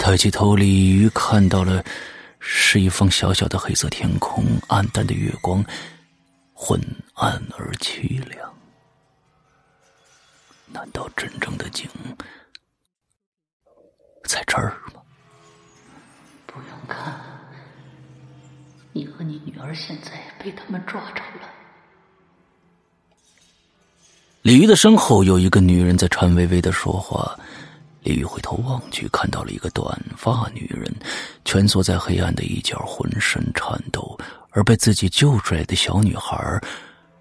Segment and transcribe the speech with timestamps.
[0.00, 1.84] 抬起头，鲤鱼看到了。
[2.42, 5.62] 是一方小小的黑色天空，暗淡的月光，
[6.54, 6.80] 昏
[7.12, 8.50] 暗而凄凉。
[10.72, 11.86] 难道真正的景
[14.24, 15.02] 在这儿吗？
[16.46, 17.14] 不用看，
[18.94, 21.48] 你和你女儿现在被他们抓着了。
[24.40, 27.38] 鲤鱼的身后有一个女人在颤巍巍的说话。
[28.02, 30.90] 李玉回头望去，看到了一个短发女人，
[31.44, 34.18] 蜷缩在黑暗的一角，浑身颤抖；
[34.50, 36.58] 而被自己救出来的小女孩，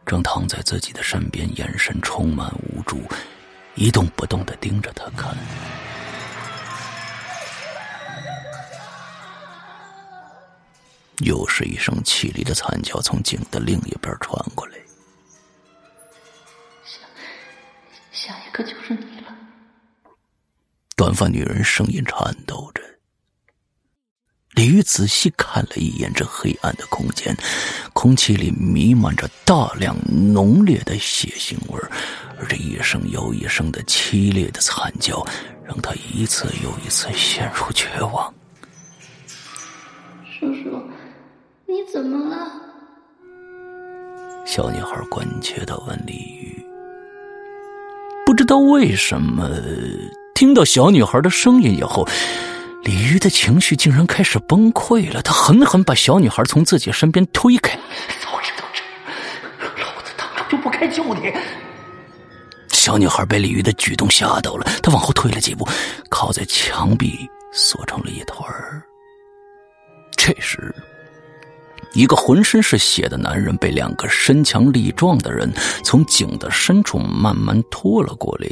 [0.05, 3.01] 正躺在自己的身边，眼神充满无助，
[3.75, 5.35] 一动不动的盯着他看。
[11.17, 14.77] 又是一声凄厉的惨叫从井的另一边传过来。
[16.85, 17.05] 下
[18.13, 19.18] 下一个就是你。
[20.99, 22.81] 短发女人声音颤抖着。
[24.51, 27.33] 李玉仔细看了一眼这黑暗的空间，
[27.93, 31.79] 空气里弥漫着大量浓烈的血腥味
[32.37, 35.25] 而这一声又一声的凄厉的惨叫，
[35.63, 38.33] 让他一次又一次陷入绝望。
[40.25, 40.83] 叔叔，
[41.65, 42.51] 你怎么了？
[44.45, 46.61] 小女孩关切的问李玉。
[48.25, 49.49] 不知道为什么。
[50.39, 52.07] 听到小女孩的声音以后，
[52.83, 55.21] 李玉的情绪竟然开始崩溃了。
[55.21, 57.77] 他狠狠把小女孩从自己身边推开。
[58.21, 58.81] 早知道这，
[59.83, 61.33] 老子当初就不该救你。
[62.69, 65.67] 小女孩被李玉的举动吓到了，她往后退了几步，
[66.09, 68.81] 靠在墙壁缩成了一团儿。
[70.15, 70.73] 这时，
[71.91, 75.51] 一个浑身是血的男人被两个身强力壮的人
[75.83, 78.47] 从井的深处慢慢拖了过来。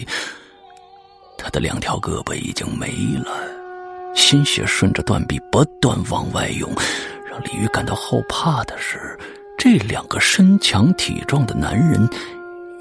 [1.47, 2.88] 他的两条胳膊已经没
[3.24, 3.31] 了，
[4.13, 6.69] 鲜血顺着断臂不断往外涌。
[7.25, 9.18] 让李玉感到后怕的是，
[9.57, 12.06] 这两个身强体壮的男人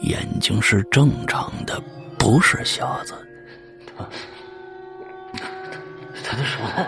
[0.01, 1.81] 眼睛是正常的，
[2.19, 3.15] 不是瞎子。
[3.97, 4.05] 他
[6.25, 6.85] 他的手呢？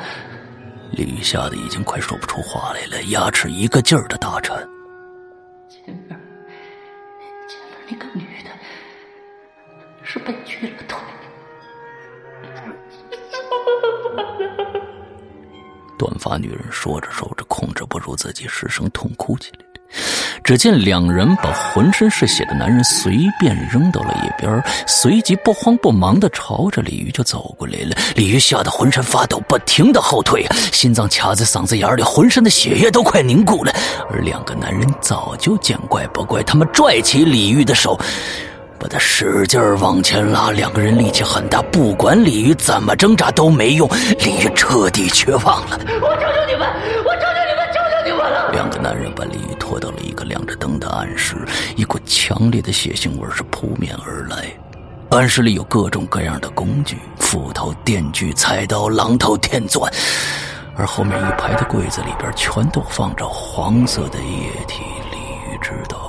[0.90, 4.68] 李玉吓得已经快说不出话来了，牙齿一个劲儿的打颤。
[5.68, 6.18] 前面，
[7.48, 8.50] 前面那个女的，
[10.02, 10.98] 是被锯了腿。
[15.98, 19.64] 短发女人说着说着，控制不住自己，失声痛哭起来。
[20.44, 27.96] 只见两人把浑身是血的男人随便扔到了一边，随即不慌不忙的朝着鲤鱼就走过来了。
[28.14, 33.72] 鲤鱼吓得浑身发抖，不停的后退，心脏卡在嗓子眼里，浑身的血液都快凝固了。
[34.10, 37.98] 而两个男人早就见怪不怪，他们拽起鲤鱼的手。
[38.78, 43.88] 把他使劲往前拉，两个人力气很大，不管鲤鱼怎么挣扎都没用，
[44.20, 45.78] 鲤鱼彻底绝望了。
[46.00, 46.68] 我求求你们，
[47.04, 48.50] 我求求你们，求求你们了！
[48.52, 51.36] 两个男人把鲤鱼拖到了一个亮着灯的暗室，
[51.76, 54.46] 一股强烈的血腥味是扑面而来。
[55.10, 59.90] 暗室里有各种各样的工具：斧头、电锯、菜刀、榔头、电钻，
[60.76, 64.82] 而后面一排的柜子里边全都放着黄色的液体。
[65.10, 65.18] 鲤
[65.50, 66.07] 鱼知道。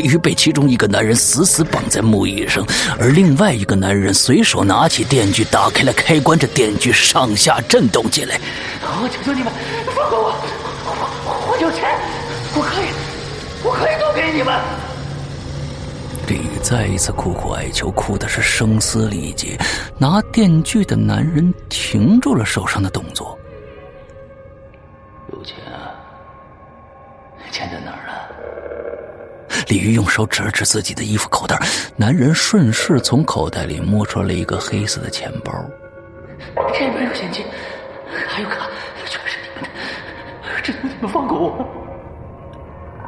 [0.00, 2.66] 李玉被其中一个男人死死绑在木椅上，
[2.98, 8.40] 而另外一个男人随手拿起电锯，打开了开关，这电锯上下震动起来。
[8.82, 9.52] 我求求你们，
[9.94, 10.34] 放过我！
[11.26, 11.84] 我我有钱，
[12.54, 12.86] 我可以，
[13.62, 14.58] 我可以都给你们。
[16.28, 19.58] 李玉再一次苦苦哀求，哭的是声嘶力竭。
[19.98, 23.38] 拿电锯的男人停住了手上的动作。
[29.70, 31.56] 李鱼用手指了指自己的衣服口袋，
[31.96, 35.52] 男人顺势从口袋里摸出了一个黑色的钱包。
[36.74, 37.44] 这里面有现金，
[38.26, 38.66] 还有卡，
[39.06, 41.64] 全是你们的，只求你们放过我。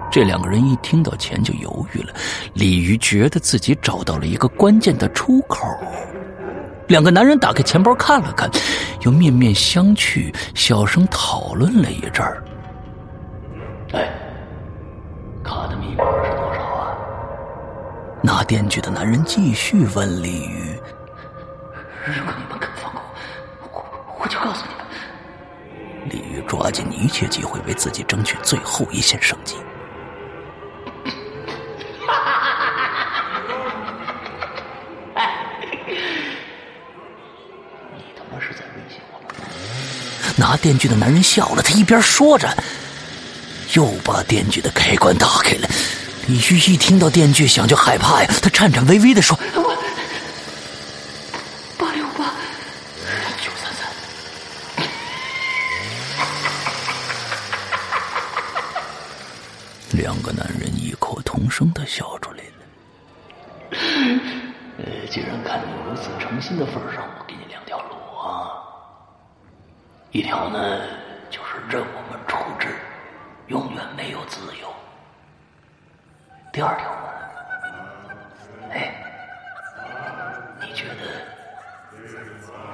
[0.09, 2.15] 这两个人一听到钱就犹豫了。
[2.55, 5.67] 鲤鱼觉得自己找到了一个关键的出口。
[6.87, 8.49] 两个男人打开钱包看了看，
[9.01, 12.45] 又面面相觑，小声讨论了一阵儿。
[13.95, 14.09] 哎，
[15.43, 16.42] 卡的密码是？
[18.25, 20.81] 拿电锯的男人继续问李鱼。
[22.07, 23.03] 如果你们肯放过
[23.73, 23.85] 我，
[24.21, 24.87] 我就告诉你们。
[26.09, 29.57] 李鱼抓紧一切机会，为自己争取最后一线生机。
[37.97, 39.35] 你他妈是在威胁我吗？
[40.37, 42.49] 拿电锯的男人笑了，他一边说着，
[43.75, 45.69] 又把电锯的开关打开了。
[46.27, 49.39] 李旭一听到电锯响就害怕呀，他颤颤巍巍的说
[76.53, 76.87] ：“第二条，
[78.73, 78.93] 哎，
[80.61, 80.95] 你觉得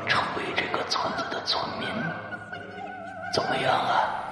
[0.08, 1.88] 成为这个村子的村民
[3.32, 4.24] 怎么样啊？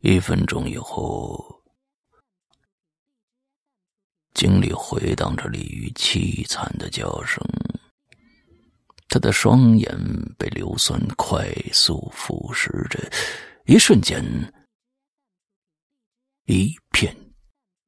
[0.00, 1.53] 一分钟以后，
[4.34, 7.40] 井里回荡着鲤鱼凄惨的叫声。
[9.08, 9.88] 他的双眼
[10.36, 12.98] 被硫酸快速腐蚀着，
[13.66, 14.20] 一瞬间，
[16.46, 17.14] 一片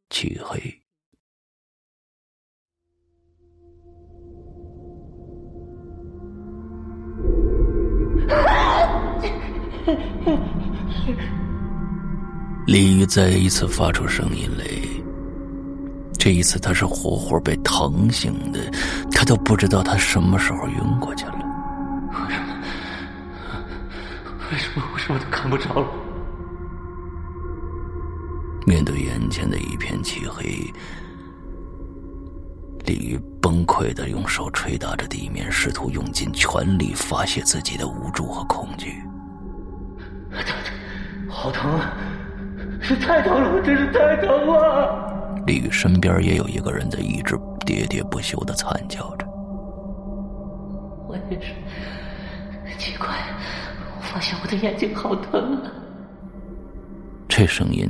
[0.08, 0.56] 漆黑。
[12.66, 14.64] 鲤鱼再一次发出声音来，
[16.26, 18.58] 这一次他是活活被疼醒的，
[19.12, 21.38] 他都不知道他什么时候晕过去了。
[22.10, 22.52] 为什么？
[24.50, 25.86] 为什么我什么都看不着了？
[28.66, 30.68] 面对眼前的一片漆黑，
[32.84, 39.00] 李玉崩溃的用手捶打着地面，试图用尽全力发泄自己的无助和恐惧。
[41.28, 41.92] 好疼啊！
[42.82, 45.12] 是太疼了，真是太疼了！
[45.46, 49.24] 李宇身边也有一个人在一直喋喋不休的惨叫着。
[51.08, 51.54] 我也是，
[52.78, 53.06] 奇怪，
[53.96, 55.70] 我发现我的眼睛好疼啊！
[57.28, 57.88] 这声音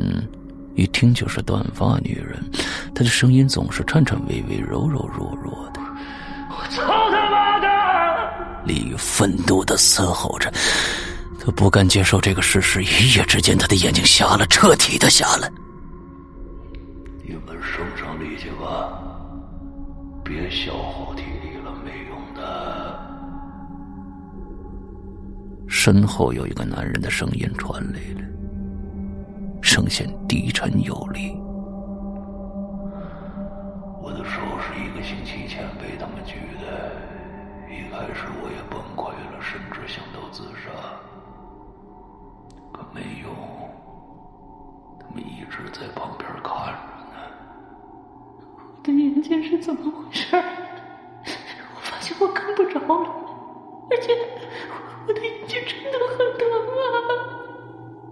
[0.74, 2.38] 一听就是短发女人，
[2.94, 5.80] 她的声音总是颤颤巍巍、柔柔弱弱的。
[6.50, 7.66] 我操他妈的！
[8.66, 10.52] 李宇愤怒的嘶吼着。
[11.42, 15.48] 他不敢接受这个事实，一夜之间，他的眼睛瞎了，彻底的瞎了。
[17.28, 19.02] 你们省省力气吧，
[20.22, 22.96] 别消耗体力了，没用的。
[25.66, 28.28] 身后有一个男人的声音传来了，
[29.60, 31.36] 声线低沉有力。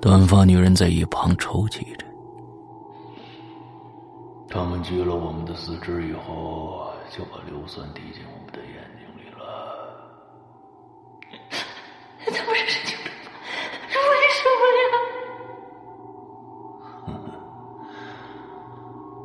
[0.04, 2.04] 短发女人在一旁抽泣着。
[4.50, 9.40] 他们锯了我们的四肢以后，就把硫酸滴进我们的眼睛里了。
[12.20, 13.32] 他们是神经病吗？
[14.10, 14.92] 为什么呀？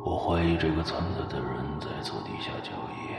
[0.02, 3.12] 我怀疑这个村子的人在做地下交易，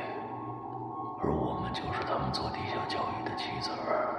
[1.21, 4.17] 而我们就是他们做地下交易的棋子儿。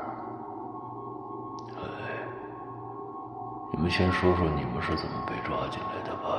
[3.82, 6.30] 们先说说你们是怎么被抓进来的吧。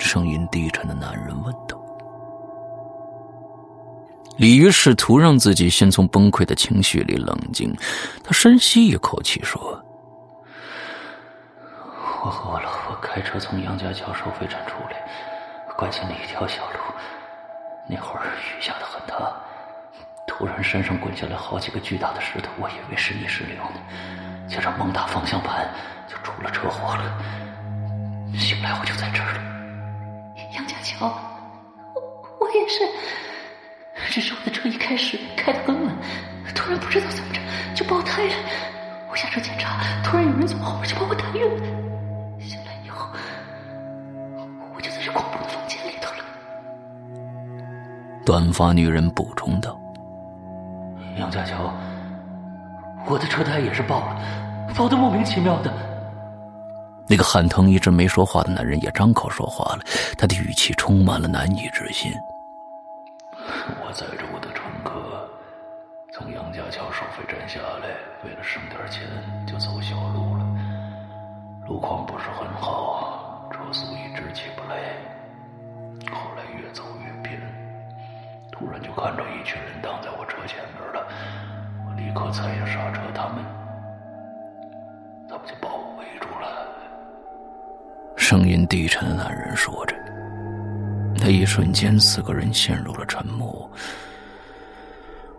[0.00, 1.78] 声音低沉的男人问道。
[4.38, 7.76] 李鱼试图让自己先从崩溃的情绪里冷静，
[8.24, 9.60] 他深吸一口气说
[12.24, 15.06] ：“我饿了，我开车从杨家桥收费站出来，
[15.76, 16.78] 拐进了一条小路。
[17.86, 19.30] 那会儿雨下的很大，
[20.26, 23.76] 突然山上滚下来好几个巨大的石头，我以为是泥石流呢，
[24.46, 25.68] 接着猛打方向盘，
[26.08, 27.04] 就出了车祸了。
[28.34, 29.40] 醒来我就在这儿了。”
[30.54, 31.06] 杨家桥，
[31.94, 32.00] 我
[32.40, 32.84] 我也是，
[34.10, 35.92] 只是我的车一开始开得很稳，
[36.54, 37.40] 突然不知道怎么着
[37.74, 38.34] 就爆胎了。
[39.10, 41.66] 我下车检查，突然有人从后面就把我打晕了。
[42.40, 43.08] 醒来以后，
[44.74, 46.24] 我就在这恐怖的房间里头了。
[48.24, 49.80] 短发女人补充道
[51.18, 51.72] ：“杨家桥，
[53.06, 54.20] 我的车胎也是爆了，
[54.74, 55.72] 爆的莫名其妙的。”
[57.06, 59.84] 那个喊疼一直没说话的男人也张口说话了，
[60.16, 62.10] 他的语气充满了难以置信。
[63.36, 65.28] 我载着我的乘客
[66.14, 67.92] 从杨家桥收费站下来，
[68.24, 69.04] 为了省点钱，
[69.46, 70.46] 就走小路了。
[71.68, 74.96] 路况不是很好，车速一直起不来。
[76.10, 77.38] 后来越走越偏，
[78.50, 80.83] 突然就看着一群人挡在我车前面
[81.96, 83.44] 立刻踩下刹车，他们，
[85.28, 86.68] 他们就把我围住了。
[88.16, 89.94] 声音低沉的男人说着，
[91.16, 93.70] 那一瞬间，四个人陷入了沉默，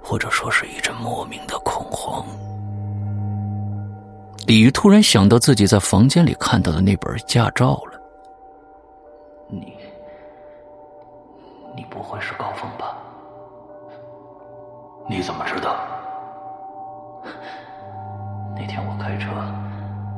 [0.01, 2.25] 或者说是一阵莫名的恐慌。
[4.47, 7.99] 李玉突然想到自己在房间里看到的那本驾照了。
[9.47, 9.75] 你，
[11.75, 12.95] 你不会是高峰吧？
[15.09, 15.75] 你怎么知道？
[18.55, 19.29] 那天我开车，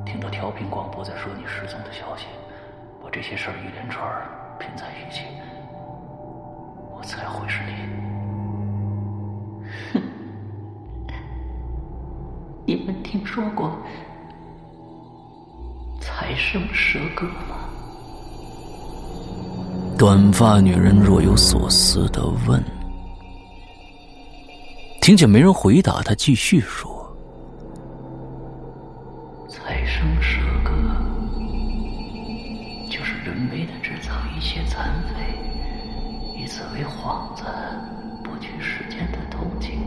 [0.06, 2.26] 听到调频广播在说你失踪的消息。
[3.04, 4.06] 把这些事儿一连串
[4.60, 5.22] 拼在一起，
[6.94, 7.72] 我才会是你。
[9.94, 10.02] 哼，
[12.68, 13.78] 你们听说过
[16.02, 17.70] 财神蛇哥吗？
[19.98, 22.62] 短发女人若有所思的问。
[25.02, 26.97] 听见没人回答，她继续说。
[34.38, 35.16] 一些残废，
[36.40, 37.44] 以此为幌子，
[38.24, 39.80] 博取世间的同情，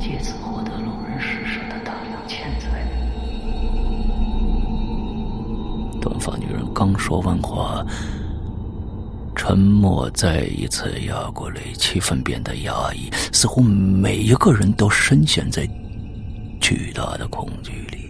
[0.00, 2.84] 借此获得路人施舍的大量钱财。
[6.00, 7.86] 短发女人刚说完话，
[9.36, 15.64] 沉默再一次压过来，气氛变得压抑，似乎每一个人都深陷在
[16.60, 18.05] 巨大的恐惧里。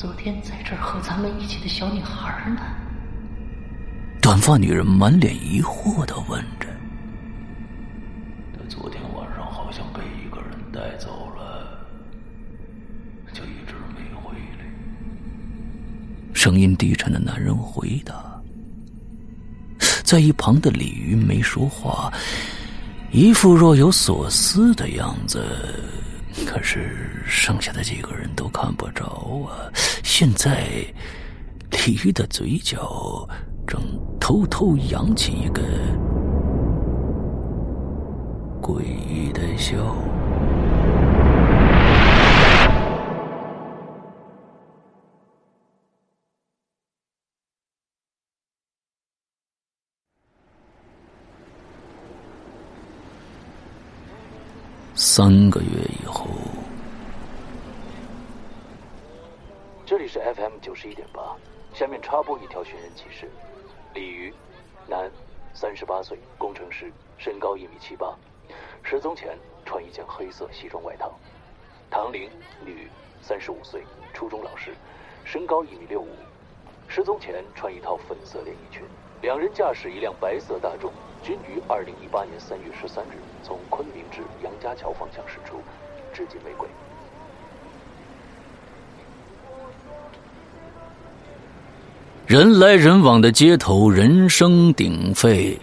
[0.00, 2.62] 昨天在这儿和咱们一起的小女孩呢？
[4.22, 6.66] 短发女人满脸疑惑的问着。
[8.54, 11.86] 她昨天晚上好像被一个人带走了。
[13.34, 14.64] 就一直没回来
[16.32, 18.40] 声音低沉的男人回答，
[20.02, 22.10] 在一旁的鲤鱼没说话，
[23.12, 25.44] 一副若有所思的样子。
[26.46, 29.04] 可是剩下的几个人都看不着
[29.48, 29.70] 啊！
[30.02, 30.66] 现在，
[31.70, 33.28] 鲤鱼的嘴角
[33.66, 33.80] 正
[34.20, 35.62] 偷偷扬起一个
[38.60, 39.76] 诡异的笑。
[55.02, 55.66] 三个月
[56.02, 56.26] 以后，
[59.86, 61.34] 这里是 FM 九十一点八。
[61.72, 63.26] 下面插播一条寻人启事：
[63.94, 64.30] 李鱼，
[64.86, 65.10] 男，
[65.54, 68.14] 三十八岁，工程师，身高一米七八，
[68.82, 71.10] 失踪前穿一件黑色西装外套。
[71.88, 72.28] 唐玲，
[72.62, 72.86] 女，
[73.22, 74.74] 三十五岁，初中老师，
[75.24, 76.10] 身高一米六五，
[76.88, 78.82] 失踪前穿一套粉色连衣裙。
[79.22, 80.92] 两人驾驶一辆白色大众。
[81.22, 85.60] 均于二零一八年三月十三日从昆明至杨家桥方向驶出，
[86.12, 86.68] 至今未归。
[92.26, 95.58] 人来人往的街头，人声鼎沸。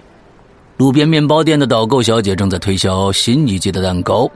[0.78, 4.30] 路边面包店的导购小姐正在推销新一季的蛋糕，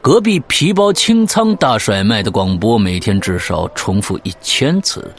[0.00, 5.12] 隔壁皮包清仓大甩卖的广播每天至少重复一千次。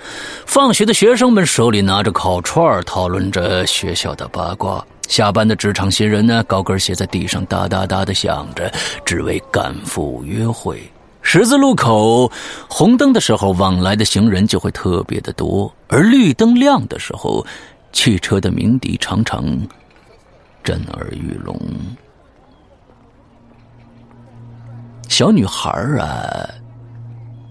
[0.46, 4.82] 放学的学生们手里拿着烤串讨论着学校的八卦。
[5.10, 8.72] 下班的职场新人呢，高跟鞋在地上哒哒哒的响着，
[9.04, 10.82] 只为赶赴约会。
[11.22, 12.32] 十字路口
[12.70, 17.46] 红灯的时候，往来的行人就会特别的多；而绿灯亮的时候，
[17.92, 19.44] 汽车的鸣笛常常
[20.63, 21.56] 震耳欲聋。
[25.10, 26.48] 小女孩啊。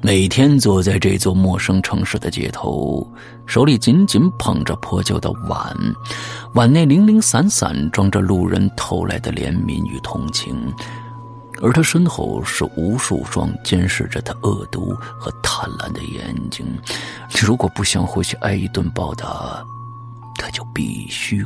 [0.03, 3.07] 每天坐在这座陌生城市的街头，
[3.45, 5.77] 手里紧紧捧着破旧的碗，
[6.55, 10.75] 碗内零零散散装着路人投来的怜悯与同情，
[11.61, 16.65] 而他身后是无数双监视着他恶毒和贪婪的眼睛。
[17.39, 19.63] 如果不想回去挨一顿暴打，
[20.39, 21.45] 他就必须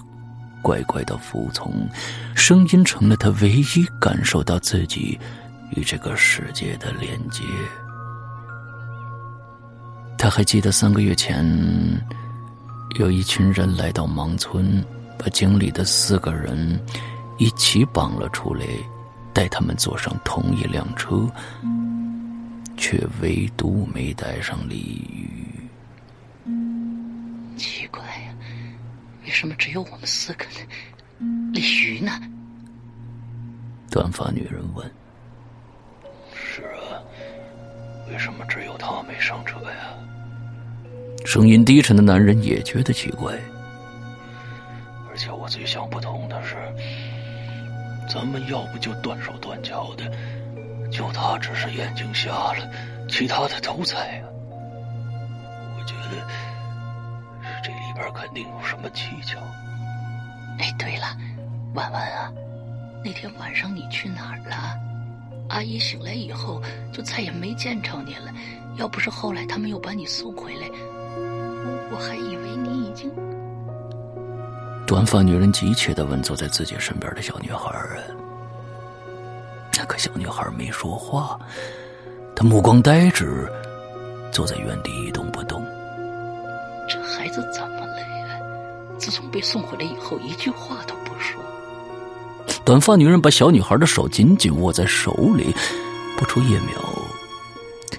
[0.65, 1.87] 乖乖的服从。
[2.35, 5.19] 声音成了他唯一感受到自己
[5.77, 7.45] 与这个世界的连接。
[10.17, 11.45] 他还记得三个月前，
[12.99, 14.83] 有一群人来到盲村，
[15.19, 16.81] 把井里的四个人
[17.37, 18.65] 一起绑了出来，
[19.35, 21.29] 带他们坐上同一辆车，
[22.79, 25.69] 却唯独没带上李宇。
[27.57, 28.04] 奇怪，
[29.25, 30.61] 为什么只有我们四个呢？
[31.53, 32.13] 李鱼呢？
[33.91, 34.91] 短发女人问。
[36.35, 37.01] 是啊，
[38.11, 39.95] 为什么只有他没上车呀？
[41.25, 43.33] 声音低沉的男人也觉得奇怪，
[45.11, 46.57] 而且我最想不通的是，
[48.13, 50.05] 咱们要不就断手断脚的，
[50.91, 52.71] 就他只是眼睛瞎了，
[53.09, 54.29] 其他的都在啊。
[55.79, 56.27] 我觉得
[58.05, 59.41] 边肯定有什么蹊跷。
[60.59, 61.17] 哎，对了，
[61.75, 62.31] 婉婉啊，
[63.05, 64.79] 那天晚上你去哪儿了？
[65.49, 68.33] 阿姨醒来以后就再也没见着你了，
[68.77, 70.69] 要不是后来他们又把你送回来。
[71.91, 73.11] 我还以为你已经……
[74.87, 77.71] 短发女人急切的问坐在自己身边的小女孩
[79.77, 81.39] ：“那个小女孩没说话，
[82.37, 83.51] 她目光呆滞，
[84.31, 85.63] 坐在原地一动不动。
[86.89, 87.74] 这孩子怎？
[89.05, 91.39] 自从被送回来以后，一句话都不说。”
[92.65, 95.55] 短发女人把小女孩的手紧紧握在手里，
[96.17, 96.81] 不出一秒，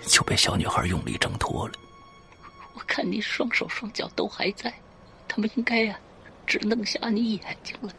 [0.07, 1.73] 就被小女孩用力挣脱了。
[2.73, 4.73] 我看你双手双脚都还在，
[5.27, 5.95] 他们应该呀，
[6.47, 7.93] 只弄瞎你眼睛了。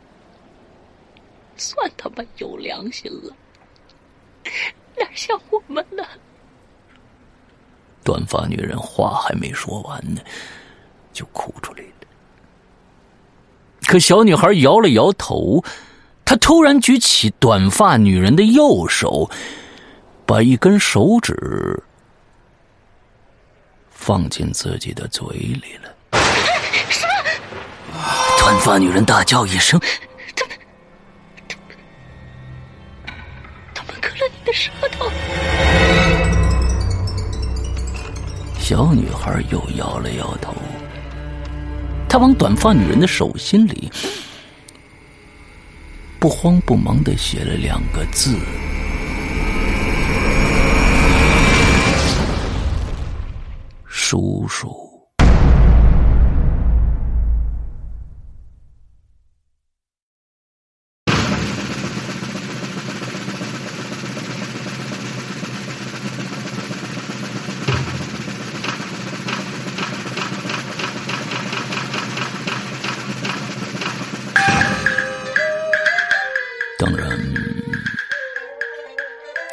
[1.56, 3.32] 算他妈有良心了，
[4.98, 6.02] 哪像我们呢？
[8.02, 10.20] 短发女人话还没说完呢，
[11.12, 11.95] 就哭出来了。
[13.86, 15.62] 可小女孩摇了摇头，
[16.24, 19.30] 她突然举起短发女人的右手，
[20.26, 21.82] 把一根手指。
[23.90, 25.90] 放进自己的嘴里了。
[26.90, 27.12] 什么？
[28.38, 29.80] 短发女人大叫一声
[30.36, 30.56] ：“他们，
[33.74, 35.10] 他们割了你的舌头！”
[38.60, 40.54] 小女孩又摇了摇头，
[42.16, 43.92] 他往短发女人的手心里
[46.18, 48.38] 不慌不忙的写了两个字。
[53.84, 54.85] 叔叔。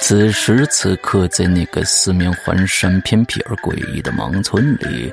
[0.06, 5.10] 此时此刻，在那个四面环山、偏僻而诡异的盲村里，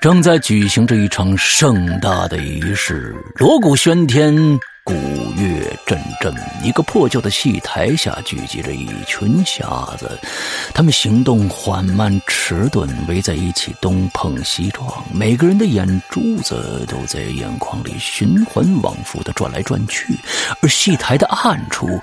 [0.00, 4.34] 正在举行着一场盛大的仪式，锣鼓喧天。
[4.82, 4.94] 鼓
[5.36, 9.66] 乐阵阵，一个破旧的戏台下聚集着一群瞎
[9.98, 10.18] 子，
[10.72, 20.18] 他们行动缓慢迟钝，围在一起东碰西撞，每个人的眼珠子都在眼眶里循环往复的转来转去，
[20.62, 22.00] 而戏台的暗处。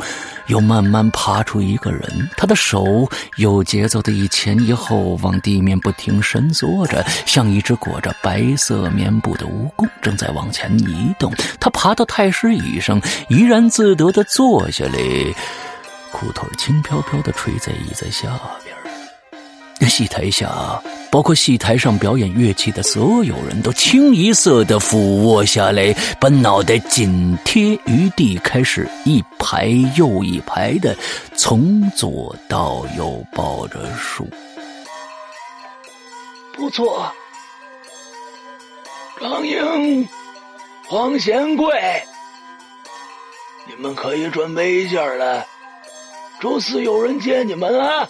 [0.47, 11.33] 又慢慢爬出一个人，他的手有节奏的一前一后往地面不停伸缩着，像一只裹着白色棉布的蜈蚣正在往前移动。
[11.59, 14.99] 他爬到太师椅上，怡然自得地坐下来，
[16.11, 18.29] 裤腿轻飘飘地垂在椅子下
[18.63, 19.89] 边。
[19.89, 20.81] 戏台下，
[21.15, 30.93] 包括戏台上表演乐器的所有人都清一色的俯卧下来，把脑袋紧贴于地，开始一排又一排的
[31.33, 34.27] 从左到右抱着树。
[36.53, 37.09] 不错，
[39.17, 40.05] 张英、
[40.85, 41.71] 黄贤贵，
[43.65, 45.45] 你们可以准备一下了。
[46.41, 48.05] 周四有人接你们啊！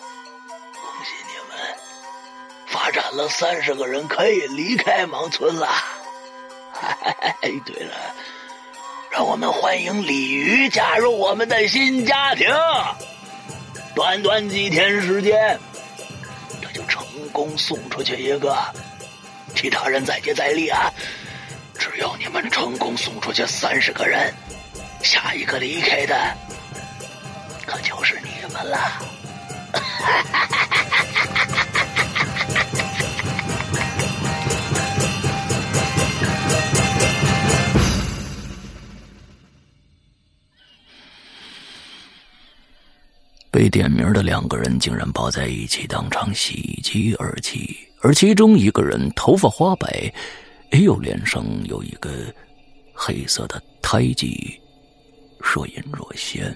[2.76, 5.70] 发展了三十个人，可以离开盲村了。
[7.42, 7.96] 对了，
[9.10, 12.54] 让我们欢迎鲤鱼加入我们的新家庭。
[13.96, 15.58] 短短几天时间，
[16.62, 18.58] 他就成功送出去一个，
[19.56, 20.92] 其他人再接再厉啊！
[21.80, 24.34] 只要你们成功送出去三十个人，
[25.02, 26.36] 下一个离开的
[27.66, 28.46] 可就是你们。
[28.56, 28.80] 么了？
[43.56, 47.74] 被点名的两个人竟然抱在一起，当场喜极而泣。
[48.02, 50.14] 而其中一个人头发花白，
[50.72, 52.10] 哎呦，脸上有一个
[52.94, 54.60] 黑色的胎记，
[55.40, 56.54] 若隐若现。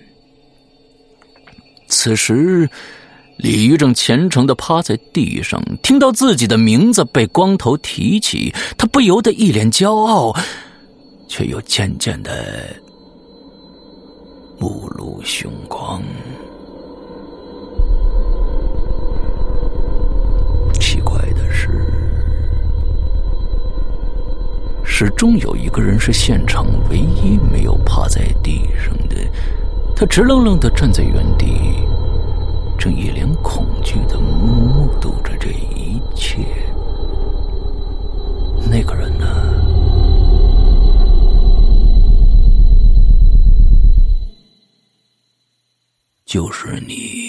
[1.88, 2.70] 此时，
[3.38, 10.38] 李鱼正虔诚的趴在地上，听到自己的名字被光头提起，他不由得一脸骄傲，
[11.30, 12.76] 却又渐渐的
[14.60, 16.04] 目露凶光。
[20.80, 21.70] 奇怪的是，
[24.84, 29.16] 始终有一个人是现场唯一没有趴在地上的。
[29.96, 31.84] 他直愣愣的站在原地，
[32.78, 36.40] 正一脸恐惧的目睹着这一切。
[38.70, 39.28] 那个人呢？
[46.26, 47.29] 就是你。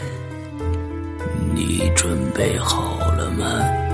[1.53, 3.90] 你准备好了吗？